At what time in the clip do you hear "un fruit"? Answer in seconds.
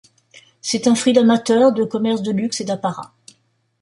0.87-1.13